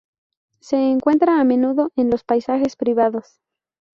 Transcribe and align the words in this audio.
Se 0.61 0.77
encuentra 0.77 1.39
a 1.39 1.43
menudo 1.43 1.91
en 1.95 2.09
los 2.09 2.23
paisajes 2.23 2.75
privados. 2.75 3.39